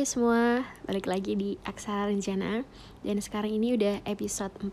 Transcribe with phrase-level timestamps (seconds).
[0.00, 2.64] Hai semua, balik lagi di Aksara Rencana.
[3.04, 4.72] Dan sekarang ini udah episode 4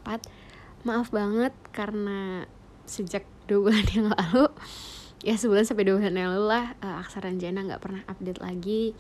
[0.88, 2.48] Maaf banget karena
[2.88, 4.48] sejak dua bulan yang lalu
[5.20, 8.96] Ya sebulan sampai dua bulan yang lalu lah uh, Aksara Rencana gak pernah update lagi.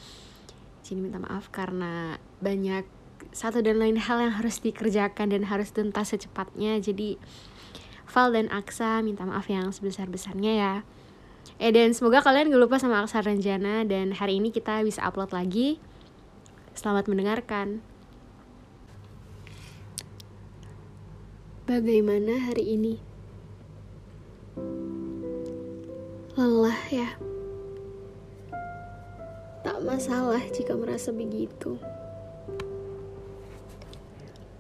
[0.83, 2.83] Jadi minta maaf karena banyak
[3.32, 6.75] satu dan lain hal yang harus dikerjakan dan harus tuntas secepatnya.
[6.83, 7.15] Jadi
[8.04, 10.73] Val dan Aksa minta maaf yang sebesar-besarnya ya.
[11.55, 15.32] Eh dan semoga kalian gak lupa sama Aksara Ranjana dan hari ini kita bisa upload
[15.32, 15.79] lagi.
[16.77, 17.81] Selamat mendengarkan.
[21.65, 23.01] Bagaimana hari ini?
[26.37, 27.18] Lelah ya.
[29.65, 31.82] Tak masalah jika merasa begitu.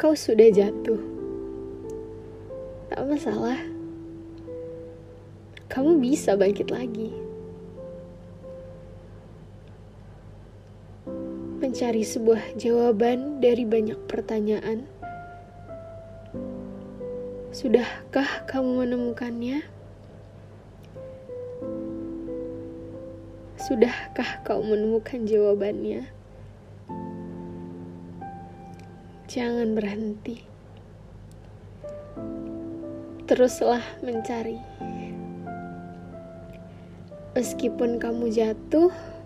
[0.01, 0.97] Kau sudah jatuh.
[2.89, 3.61] Tak masalah
[5.69, 7.26] kamu bisa bangkit lagi.
[11.67, 14.87] Mencari sebuah jawaban dari banyak pertanyaan.
[17.51, 19.67] Sudahkah kamu menemukannya?
[23.59, 26.07] Sudahkah kau menemukan jawabannya?
[29.27, 30.47] Jangan berhenti.
[33.27, 34.63] Teruslah mencari.
[37.35, 39.16] Meskipun kamu jatuh,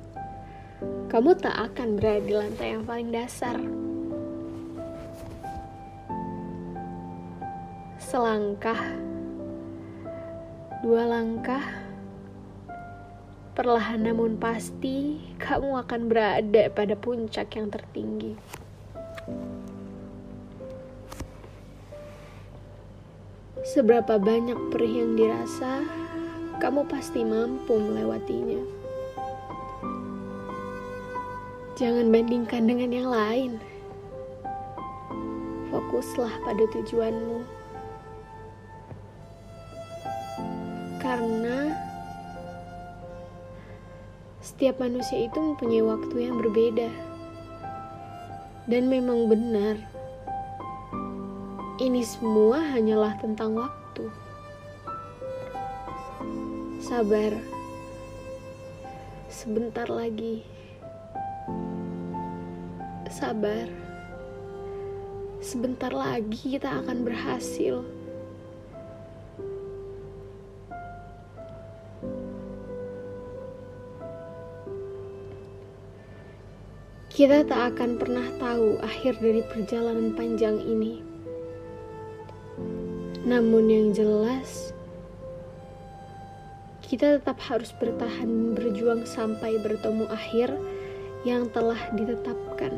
[1.12, 3.60] kamu tak akan berada di lantai yang paling dasar.
[8.00, 8.80] Selangkah,
[10.80, 11.68] dua langkah,
[13.60, 18.40] perlahan namun pasti kamu akan berada pada puncak yang tertinggi.
[23.68, 25.84] Seberapa banyak perih yang dirasa,
[26.64, 28.81] kamu pasti mampu melewatinya.
[31.82, 33.52] Jangan bandingkan dengan yang lain.
[35.74, 37.42] Fokuslah pada tujuanmu.
[41.02, 41.74] Karena
[44.46, 46.86] setiap manusia itu mempunyai waktu yang berbeda.
[48.70, 49.82] Dan memang benar.
[51.82, 54.06] Ini semua hanyalah tentang waktu
[56.78, 57.34] sabar.
[59.34, 60.61] Sebentar lagi.
[63.12, 63.68] Sabar.
[65.44, 67.84] Sebentar lagi kita akan berhasil.
[77.12, 81.04] Kita tak akan pernah tahu akhir dari perjalanan panjang ini.
[83.28, 84.72] Namun yang jelas,
[86.80, 90.56] kita tetap harus bertahan berjuang sampai bertemu akhir
[91.22, 92.74] yang telah ditetapkan.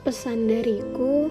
[0.00, 1.28] Pesan dariku,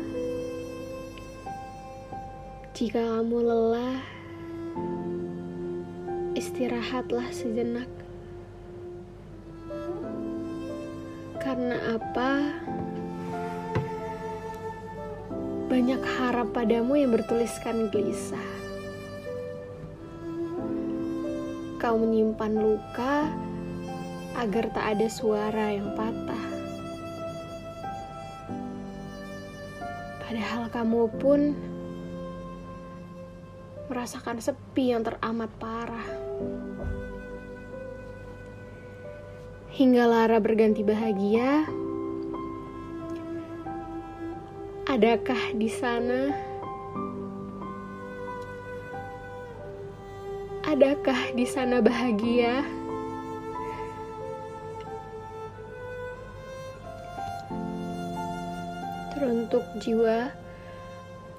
[2.77, 4.01] jika kamu lelah,
[6.37, 7.89] istirahatlah sejenak.
[11.41, 12.31] Karena apa?
[15.69, 18.58] banyak harap padamu yang bertuliskan gelisah.
[21.79, 23.31] Kau menyimpan luka
[24.35, 26.45] agar tak ada suara yang patah.
[30.19, 31.55] Padahal kamu pun
[33.87, 36.09] merasakan sepi yang teramat parah.
[39.71, 41.63] Hingga Lara berganti bahagia,
[44.89, 46.48] Adakah di sana?
[50.69, 52.61] Adakah di sana bahagia?
[59.09, 60.29] Teruntuk jiwa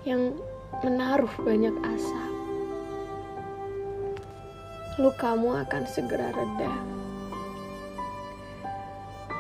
[0.03, 0.35] yang
[0.83, 2.25] menaruh banyak asa.
[4.99, 6.75] Lukamu akan segera reda.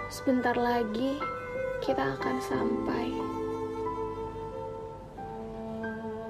[0.07, 1.19] Sebentar lagi
[1.83, 3.07] kita akan sampai.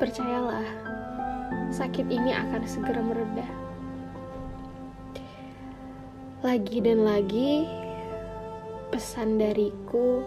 [0.01, 0.69] Percayalah,
[1.75, 3.49] sakit ini akan segera mereda.
[6.41, 7.69] Lagi dan lagi,
[8.95, 10.25] pesan dariku: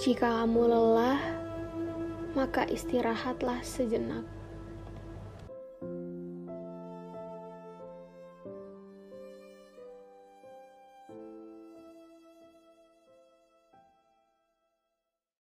[0.00, 1.20] jika kamu lelah,
[2.32, 4.37] maka istirahatlah sejenak.